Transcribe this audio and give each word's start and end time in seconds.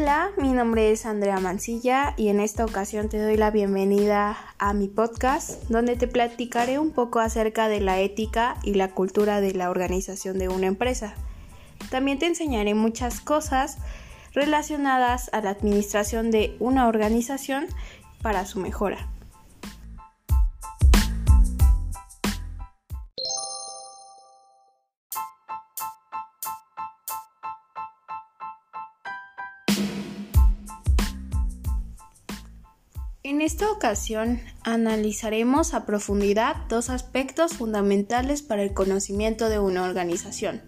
Hola, 0.00 0.30
mi 0.38 0.54
nombre 0.54 0.92
es 0.92 1.04
Andrea 1.04 1.40
Mancilla 1.40 2.14
y 2.16 2.28
en 2.28 2.40
esta 2.40 2.64
ocasión 2.64 3.10
te 3.10 3.22
doy 3.22 3.36
la 3.36 3.50
bienvenida 3.50 4.34
a 4.58 4.72
mi 4.72 4.88
podcast 4.88 5.62
donde 5.68 5.94
te 5.94 6.08
platicaré 6.08 6.78
un 6.78 6.90
poco 6.90 7.18
acerca 7.18 7.68
de 7.68 7.82
la 7.82 8.00
ética 8.00 8.56
y 8.62 8.72
la 8.74 8.92
cultura 8.92 9.42
de 9.42 9.52
la 9.52 9.68
organización 9.68 10.38
de 10.38 10.48
una 10.48 10.68
empresa. 10.68 11.14
También 11.90 12.18
te 12.18 12.24
enseñaré 12.24 12.72
muchas 12.72 13.20
cosas 13.20 13.76
relacionadas 14.32 15.28
a 15.34 15.42
la 15.42 15.50
administración 15.50 16.30
de 16.30 16.56
una 16.60 16.88
organización 16.88 17.66
para 18.22 18.46
su 18.46 18.58
mejora. 18.58 19.06
En 33.40 33.46
esta 33.46 33.70
ocasión 33.70 34.38
analizaremos 34.64 35.72
a 35.72 35.86
profundidad 35.86 36.56
dos 36.68 36.90
aspectos 36.90 37.54
fundamentales 37.54 38.42
para 38.42 38.62
el 38.62 38.74
conocimiento 38.74 39.48
de 39.48 39.58
una 39.58 39.84
organización. 39.84 40.60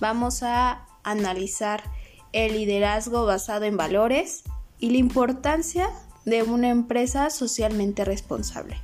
Vamos 0.00 0.42
a 0.42 0.84
analizar 1.04 1.84
el 2.32 2.54
liderazgo 2.54 3.24
basado 3.24 3.66
en 3.66 3.76
valores 3.76 4.42
y 4.80 4.90
la 4.90 4.96
importancia 4.96 5.88
de 6.24 6.42
una 6.42 6.70
empresa 6.70 7.30
socialmente 7.30 8.04
responsable. 8.04 8.78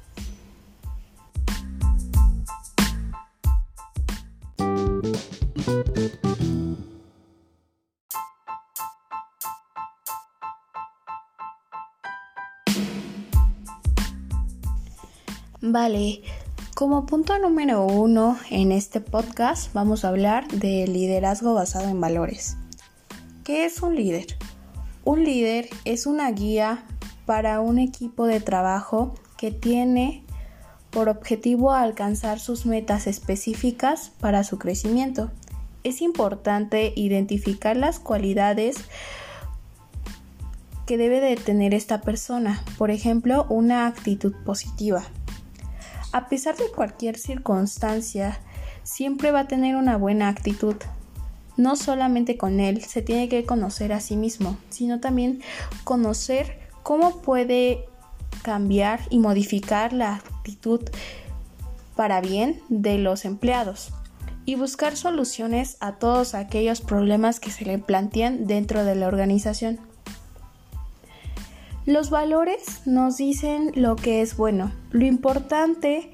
Vale, 15.65 16.23
como 16.75 17.07
punto 17.07 17.39
número 17.39 17.87
uno 17.87 18.37
en 18.51 18.73
este 18.73 19.01
podcast 19.01 19.73
vamos 19.73 20.05
a 20.05 20.09
hablar 20.09 20.49
del 20.49 20.93
liderazgo 20.93 21.55
basado 21.55 21.89
en 21.89 22.01
valores. 22.01 22.57
¿Qué 23.45 23.65
es 23.65 23.81
un 23.81 23.95
líder? 23.95 24.27
Un 25.05 25.23
líder 25.23 25.69
es 25.85 26.07
una 26.07 26.29
guía 26.33 26.83
para 27.27 27.61
un 27.61 27.79
equipo 27.79 28.27
de 28.27 28.41
trabajo 28.41 29.15
que 29.39 29.53
tiene 29.53 30.25
por 30.91 31.09
objetivo 31.09 31.73
alcanzar 31.73 32.41
sus 32.41 32.67
metas 32.67 33.07
específicas 33.07 34.11
para 34.19 34.43
su 34.43 34.59
crecimiento. 34.59 35.31
Es 35.85 36.03
importante 36.03 36.93
identificar 36.97 37.77
las 37.77 38.01
cualidades 38.01 38.79
que 40.87 40.99
debe 40.99 41.21
de 41.21 41.37
tener 41.37 41.73
esta 41.73 42.01
persona, 42.01 42.65
por 42.79 42.91
ejemplo, 42.91 43.47
una 43.49 43.87
actitud 43.87 44.35
positiva, 44.45 45.05
a 46.13 46.29
pesar 46.29 46.57
de 46.57 46.71
cualquier 46.75 47.19
circunstancia, 47.19 48.41
siempre 48.83 49.31
va 49.31 49.41
a 49.41 49.49
tener 49.49 49.77
una 49.77 49.97
buena 49.97 50.29
actitud. 50.29 50.77
No 51.57 51.77
solamente 51.77 52.37
con 52.37 52.61
él 52.61 52.83
se 52.83 53.03
tiene 53.03 53.29
que 53.29 53.45
conocer 53.45 53.93
a 53.93 54.01
sí 54.01 54.17
mismo, 54.17 54.57
sino 54.71 55.01
también 55.01 55.43
conocer 55.85 56.59
cómo 56.83 57.21
puede 57.23 57.87
cambiar 58.43 59.01
y 59.11 59.19
modificar 59.19 59.93
la 59.93 60.15
actitud 60.15 60.81
para 61.95 62.21
bien 62.21 62.61
de 62.69 62.99
los 62.99 63.25
empleados 63.25 63.93
y 64.45 64.57
buscar 64.57 64.97
soluciones 64.97 65.77
a 65.81 65.97
todos 65.99 66.35
aquellos 66.35 66.81
problemas 66.81 67.39
que 67.39 67.51
se 67.51 67.65
le 67.65 67.79
plantean 67.79 68.47
dentro 68.47 68.85
de 68.85 68.95
la 68.95 69.07
organización. 69.07 69.79
Los 71.85 72.11
valores 72.11 72.87
nos 72.87 73.17
dicen 73.17 73.73
lo 73.75 73.97
que 73.97 74.21
es 74.21 74.37
bueno. 74.37 74.71
Lo 74.93 75.05
importante 75.05 76.13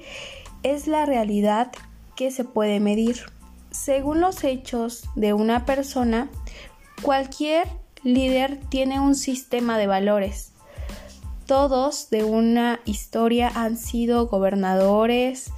es 0.63 0.87
la 0.87 1.05
realidad 1.05 1.71
que 2.15 2.31
se 2.31 2.43
puede 2.43 2.79
medir. 2.79 3.17
Según 3.69 4.19
los 4.19 4.43
hechos 4.43 5.03
de 5.15 5.33
una 5.33 5.65
persona, 5.65 6.29
cualquier 7.03 7.67
líder 8.03 8.59
tiene 8.69 8.99
un 8.99 9.13
sistema 9.13 9.77
de 9.77 9.85
valores. 9.85 10.53
Todos 11.45 12.09
de 12.09 12.23
una 12.23 12.79
historia 12.85 13.51
han 13.53 13.77
sido 13.77 14.27
gobernadores, 14.27 15.51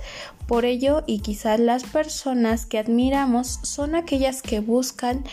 por 0.45 0.65
ello 0.65 1.03
y 1.07 1.19
quizás 1.19 1.59
las 1.59 1.83
personas 1.83 2.65
que 2.65 2.79
admiramos 2.79 3.59
son 3.63 3.95
aquellas 3.95 4.41
que 4.41 4.59
buscan 4.59 5.23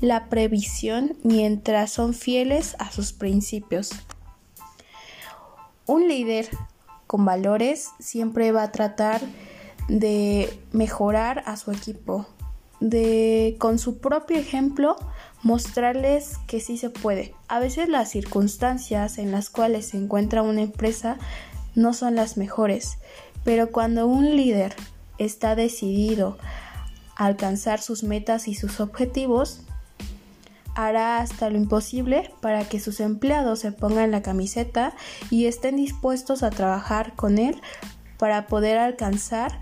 la 0.00 0.28
previsión 0.28 1.16
mientras 1.22 1.90
son 1.90 2.12
fieles 2.12 2.76
a 2.78 2.92
sus 2.92 3.14
principios. 3.14 3.92
Un 5.86 6.08
líder 6.08 6.48
con 7.06 7.24
valores 7.24 7.90
siempre 7.98 8.52
va 8.52 8.64
a 8.64 8.72
tratar 8.72 9.20
de 9.88 10.60
mejorar 10.72 11.42
a 11.46 11.56
su 11.56 11.70
equipo, 11.70 12.26
de 12.80 13.56
con 13.58 13.78
su 13.78 13.98
propio 13.98 14.36
ejemplo 14.36 14.96
mostrarles 15.42 16.38
que 16.48 16.60
sí 16.60 16.76
se 16.76 16.90
puede. 16.90 17.34
A 17.48 17.60
veces 17.60 17.88
las 17.88 18.10
circunstancias 18.10 19.18
en 19.18 19.30
las 19.30 19.48
cuales 19.48 19.88
se 19.88 19.96
encuentra 19.96 20.42
una 20.42 20.62
empresa 20.62 21.18
no 21.74 21.94
son 21.94 22.16
las 22.16 22.36
mejores, 22.36 22.98
pero 23.44 23.70
cuando 23.70 24.08
un 24.08 24.34
líder 24.34 24.74
está 25.18 25.54
decidido 25.54 26.36
a 27.14 27.26
alcanzar 27.26 27.80
sus 27.80 28.02
metas 28.02 28.48
y 28.48 28.54
sus 28.54 28.80
objetivos, 28.80 29.62
hará 30.76 31.18
hasta 31.18 31.48
lo 31.48 31.56
imposible 31.56 32.30
para 32.40 32.68
que 32.68 32.78
sus 32.78 33.00
empleados 33.00 33.60
se 33.60 33.72
pongan 33.72 34.10
la 34.10 34.22
camiseta 34.22 34.94
y 35.30 35.46
estén 35.46 35.76
dispuestos 35.76 36.42
a 36.42 36.50
trabajar 36.50 37.14
con 37.16 37.38
él 37.38 37.60
para 38.18 38.46
poder 38.46 38.78
alcanzar 38.78 39.60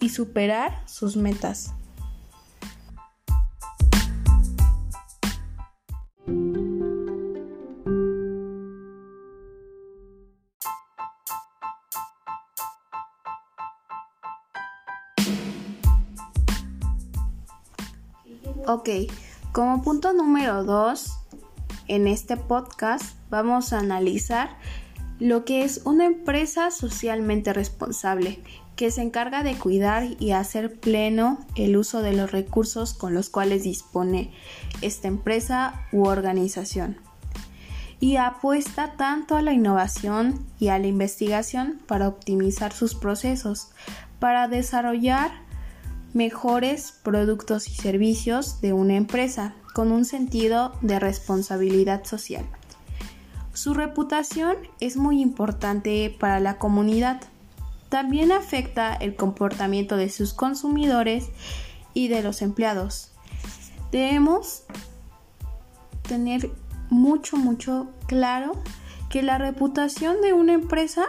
y 0.00 0.08
superar 0.08 0.82
sus 0.86 1.16
metas. 1.16 1.72
Como 19.54 19.82
punto 19.82 20.12
número 20.12 20.64
2, 20.64 21.16
en 21.86 22.08
este 22.08 22.36
podcast 22.36 23.14
vamos 23.30 23.72
a 23.72 23.78
analizar 23.78 24.58
lo 25.20 25.44
que 25.44 25.62
es 25.62 25.82
una 25.84 26.06
empresa 26.06 26.72
socialmente 26.72 27.52
responsable 27.52 28.40
que 28.74 28.90
se 28.90 29.02
encarga 29.02 29.44
de 29.44 29.54
cuidar 29.54 30.08
y 30.18 30.32
hacer 30.32 30.80
pleno 30.80 31.38
el 31.54 31.76
uso 31.76 32.02
de 32.02 32.14
los 32.14 32.32
recursos 32.32 32.94
con 32.94 33.14
los 33.14 33.30
cuales 33.30 33.62
dispone 33.62 34.32
esta 34.82 35.06
empresa 35.06 35.86
u 35.92 36.02
organización. 36.08 36.96
Y 38.00 38.16
apuesta 38.16 38.96
tanto 38.96 39.36
a 39.36 39.42
la 39.42 39.52
innovación 39.52 40.44
y 40.58 40.66
a 40.66 40.80
la 40.80 40.88
investigación 40.88 41.80
para 41.86 42.08
optimizar 42.08 42.72
sus 42.72 42.96
procesos, 42.96 43.68
para 44.18 44.48
desarrollar 44.48 45.43
mejores 46.14 46.92
productos 47.02 47.68
y 47.68 47.74
servicios 47.74 48.60
de 48.60 48.72
una 48.72 48.94
empresa 48.94 49.54
con 49.74 49.90
un 49.90 50.04
sentido 50.04 50.72
de 50.80 51.00
responsabilidad 51.00 52.04
social. 52.04 52.46
Su 53.52 53.74
reputación 53.74 54.56
es 54.80 54.96
muy 54.96 55.20
importante 55.20 56.16
para 56.18 56.38
la 56.40 56.58
comunidad. 56.58 57.20
También 57.88 58.32
afecta 58.32 58.94
el 58.94 59.16
comportamiento 59.16 59.96
de 59.96 60.08
sus 60.08 60.32
consumidores 60.32 61.30
y 61.94 62.08
de 62.08 62.22
los 62.22 62.42
empleados. 62.42 63.10
Debemos 63.90 64.62
tener 66.02 66.50
mucho, 66.90 67.36
mucho 67.36 67.88
claro 68.06 68.52
que 69.10 69.22
la 69.22 69.38
reputación 69.38 70.20
de 70.22 70.32
una 70.32 70.54
empresa 70.54 71.06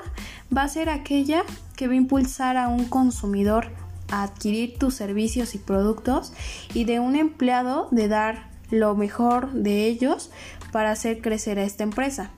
va 0.55 0.63
a 0.63 0.69
ser 0.69 0.89
aquella 0.89 1.43
que 1.75 1.87
va 1.87 1.93
a 1.93 1.97
impulsar 1.97 2.57
a 2.57 2.67
un 2.67 2.85
consumidor 2.85 3.84
adquirir 4.09 4.77
tus 4.77 4.93
servicios 4.93 5.55
y 5.55 5.57
productos 5.57 6.33
y 6.73 6.85
de 6.85 6.99
un 6.99 7.15
empleado 7.15 7.87
de 7.91 8.07
dar 8.07 8.49
lo 8.69 8.95
mejor 8.95 9.51
de 9.51 9.85
ellos 9.85 10.31
para 10.71 10.91
hacer 10.91 11.21
crecer 11.21 11.59
a 11.59 11.63
esta 11.63 11.83
empresa. 11.83 12.31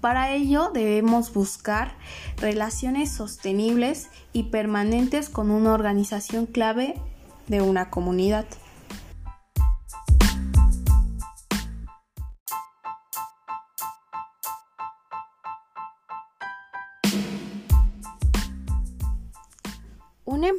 Para 0.00 0.32
ello 0.32 0.70
debemos 0.72 1.32
buscar 1.32 1.94
relaciones 2.38 3.10
sostenibles 3.10 4.08
y 4.32 4.44
permanentes 4.44 5.28
con 5.28 5.50
una 5.50 5.74
organización 5.74 6.46
clave 6.46 6.94
de 7.48 7.60
una 7.60 7.90
comunidad. 7.90 8.46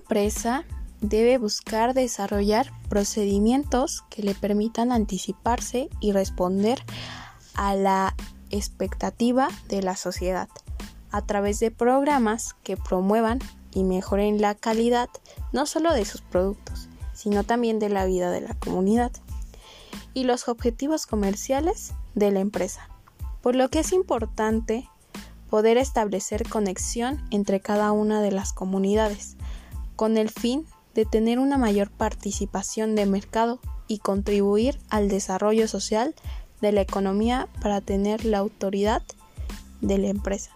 Empresa 0.01 0.65
debe 0.99 1.37
buscar 1.37 1.93
desarrollar 1.93 2.71
procedimientos 2.89 4.03
que 4.09 4.23
le 4.23 4.35
permitan 4.35 4.91
anticiparse 4.91 5.89
y 5.99 6.11
responder 6.11 6.83
a 7.55 7.75
la 7.75 8.15
expectativa 8.49 9.47
de 9.69 9.81
la 9.81 9.95
sociedad 9.95 10.49
a 11.11 11.25
través 11.25 11.59
de 11.59 11.71
programas 11.71 12.55
que 12.63 12.77
promuevan 12.77 13.39
y 13.73 13.83
mejoren 13.83 14.41
la 14.41 14.55
calidad 14.55 15.09
no 15.51 15.65
solo 15.65 15.93
de 15.93 16.05
sus 16.05 16.21
productos, 16.21 16.89
sino 17.13 17.43
también 17.43 17.79
de 17.79 17.89
la 17.89 18.05
vida 18.05 18.31
de 18.31 18.41
la 18.41 18.55
comunidad 18.55 19.11
y 20.13 20.23
los 20.23 20.47
objetivos 20.47 21.05
comerciales 21.05 21.93
de 22.15 22.31
la 22.31 22.39
empresa. 22.39 22.89
Por 23.41 23.55
lo 23.55 23.69
que 23.69 23.79
es 23.79 23.91
importante 23.91 24.89
poder 25.49 25.77
establecer 25.77 26.47
conexión 26.47 27.25
entre 27.31 27.59
cada 27.59 27.91
una 27.91 28.21
de 28.21 28.31
las 28.31 28.53
comunidades, 28.53 29.35
con 29.95 30.17
el 30.17 30.29
fin 30.29 30.65
de 30.93 31.05
tener 31.05 31.39
una 31.39 31.57
mayor 31.57 31.89
participación 31.89 32.95
de 32.95 33.05
mercado 33.05 33.59
y 33.87 33.99
contribuir 33.99 34.77
al 34.89 35.09
desarrollo 35.09 35.67
social 35.67 36.15
de 36.61 36.71
la 36.71 36.81
economía 36.81 37.47
para 37.61 37.81
tener 37.81 38.25
la 38.25 38.37
autoridad 38.37 39.03
de 39.81 39.97
la 39.97 40.07
empresa. 40.07 40.51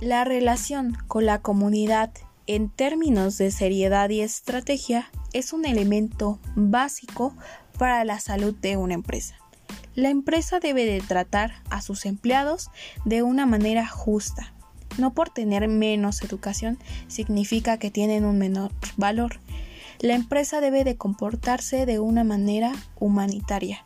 La 0.00 0.24
relación 0.24 0.96
con 1.08 1.26
la 1.26 1.40
comunidad 1.40 2.12
en 2.46 2.68
términos 2.68 3.38
de 3.38 3.50
seriedad 3.50 4.08
y 4.10 4.20
estrategia 4.20 5.10
es 5.36 5.52
un 5.52 5.66
elemento 5.66 6.38
básico 6.54 7.34
para 7.78 8.04
la 8.04 8.20
salud 8.20 8.54
de 8.54 8.76
una 8.76 8.94
empresa. 8.94 9.36
La 9.94 10.08
empresa 10.08 10.60
debe 10.60 10.86
de 10.86 11.00
tratar 11.00 11.62
a 11.68 11.82
sus 11.82 12.06
empleados 12.06 12.70
de 13.04 13.22
una 13.22 13.44
manera 13.44 13.86
justa. 13.86 14.54
No 14.96 15.12
por 15.12 15.28
tener 15.28 15.68
menos 15.68 16.22
educación 16.22 16.78
significa 17.06 17.78
que 17.78 17.90
tienen 17.90 18.24
un 18.24 18.38
menor 18.38 18.72
valor. 18.96 19.40
La 20.00 20.14
empresa 20.14 20.60
debe 20.60 20.84
de 20.84 20.96
comportarse 20.96 21.84
de 21.84 21.98
una 21.98 22.24
manera 22.24 22.72
humanitaria 22.98 23.84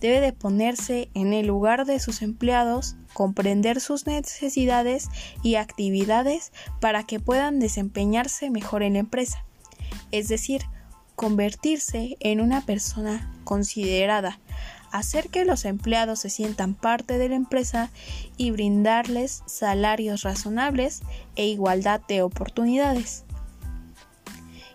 debe 0.00 0.20
de 0.20 0.32
ponerse 0.32 1.10
en 1.14 1.32
el 1.32 1.46
lugar 1.46 1.84
de 1.84 2.00
sus 2.00 2.22
empleados, 2.22 2.96
comprender 3.12 3.80
sus 3.80 4.06
necesidades 4.06 5.08
y 5.42 5.56
actividades 5.56 6.52
para 6.80 7.04
que 7.04 7.20
puedan 7.20 7.60
desempeñarse 7.60 8.50
mejor 8.50 8.82
en 8.82 8.94
la 8.94 9.00
empresa. 9.00 9.44
Es 10.10 10.28
decir, 10.28 10.62
convertirse 11.16 12.16
en 12.20 12.40
una 12.40 12.64
persona 12.64 13.32
considerada, 13.44 14.40
hacer 14.90 15.28
que 15.28 15.44
los 15.44 15.64
empleados 15.64 16.20
se 16.20 16.30
sientan 16.30 16.74
parte 16.74 17.18
de 17.18 17.28
la 17.28 17.34
empresa 17.36 17.90
y 18.36 18.50
brindarles 18.50 19.42
salarios 19.46 20.22
razonables 20.22 21.02
e 21.36 21.46
igualdad 21.46 22.00
de 22.08 22.22
oportunidades 22.22 23.24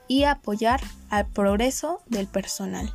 y 0.07 0.23
apoyar 0.23 0.81
al 1.09 1.27
progreso 1.27 2.01
del 2.07 2.27
personal. 2.27 2.93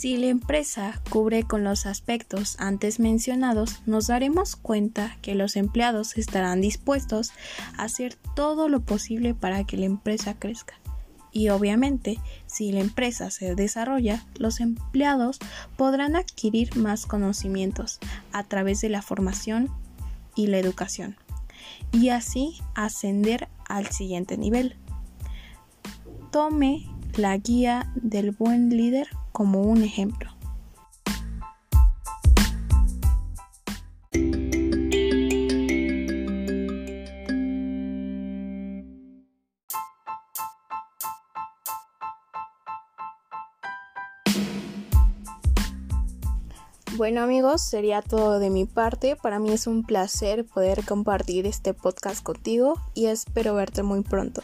Si 0.00 0.16
la 0.16 0.28
empresa 0.28 0.98
cubre 1.10 1.42
con 1.42 1.62
los 1.62 1.84
aspectos 1.84 2.56
antes 2.58 3.00
mencionados, 3.00 3.82
nos 3.84 4.06
daremos 4.06 4.56
cuenta 4.56 5.18
que 5.20 5.34
los 5.34 5.56
empleados 5.56 6.16
estarán 6.16 6.62
dispuestos 6.62 7.32
a 7.76 7.82
hacer 7.82 8.14
todo 8.34 8.70
lo 8.70 8.80
posible 8.80 9.34
para 9.34 9.64
que 9.64 9.76
la 9.76 9.84
empresa 9.84 10.38
crezca. 10.38 10.72
Y 11.32 11.50
obviamente, 11.50 12.18
si 12.46 12.72
la 12.72 12.80
empresa 12.80 13.30
se 13.30 13.54
desarrolla, 13.54 14.24
los 14.38 14.60
empleados 14.60 15.38
podrán 15.76 16.16
adquirir 16.16 16.74
más 16.76 17.04
conocimientos 17.04 17.98
a 18.32 18.44
través 18.44 18.80
de 18.80 18.88
la 18.88 19.02
formación 19.02 19.68
y 20.34 20.46
la 20.46 20.56
educación, 20.56 21.18
y 21.92 22.08
así 22.08 22.58
ascender 22.74 23.48
al 23.68 23.88
siguiente 23.88 24.38
nivel. 24.38 24.76
Tome 26.30 26.88
la 27.18 27.36
guía 27.36 27.92
del 27.96 28.30
buen 28.30 28.70
líder 28.70 29.10
como 29.32 29.62
un 29.62 29.82
ejemplo. 29.82 30.30
Bueno 47.00 47.22
amigos, 47.22 47.62
sería 47.62 48.02
todo 48.02 48.38
de 48.38 48.50
mi 48.50 48.66
parte. 48.66 49.16
Para 49.16 49.38
mí 49.38 49.50
es 49.52 49.66
un 49.66 49.84
placer 49.84 50.44
poder 50.44 50.84
compartir 50.84 51.46
este 51.46 51.72
podcast 51.72 52.22
contigo 52.22 52.74
y 52.92 53.06
espero 53.06 53.54
verte 53.54 53.82
muy 53.82 54.02
pronto. 54.02 54.42